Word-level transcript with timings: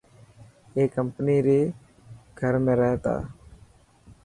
اي 0.75 0.81
ڪمپني 0.95 1.37
ري 1.45 1.59
گهر 2.37 2.53
۾ 2.65 2.73
رهي 2.79 2.95
تا. 3.03 3.15